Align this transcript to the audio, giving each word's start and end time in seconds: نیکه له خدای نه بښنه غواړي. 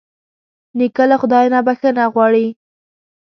نیکه 0.77 1.03
له 1.11 1.15
خدای 1.21 1.45
نه 1.53 1.59
بښنه 1.67 2.03
غواړي. 2.13 2.47